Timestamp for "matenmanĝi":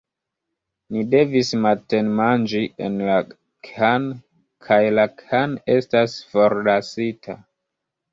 1.65-2.61